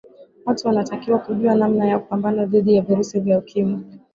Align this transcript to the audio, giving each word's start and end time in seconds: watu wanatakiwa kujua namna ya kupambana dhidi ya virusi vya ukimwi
watu 0.45 0.67
wanatakiwa 0.67 1.19
kujua 1.19 1.55
namna 1.55 1.85
ya 1.85 1.99
kupambana 1.99 2.45
dhidi 2.45 2.75
ya 2.75 2.81
virusi 2.81 3.19
vya 3.19 3.39
ukimwi 3.39 3.83